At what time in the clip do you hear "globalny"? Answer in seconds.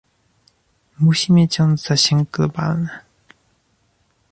2.31-2.89